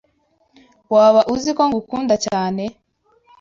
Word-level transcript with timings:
Waba 0.93 1.21
uziko 1.33 1.61
ngukunda 1.69 2.15
cyane? 2.25 2.63